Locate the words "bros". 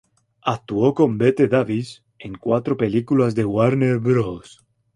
3.99-4.65